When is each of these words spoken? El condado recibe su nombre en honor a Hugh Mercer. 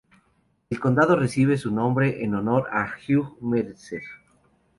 El 0.71 0.79
condado 0.79 1.15
recibe 1.15 1.57
su 1.59 1.69
nombre 1.69 2.23
en 2.23 2.33
honor 2.33 2.67
a 2.71 2.91
Hugh 3.07 3.37
Mercer. 3.39 4.01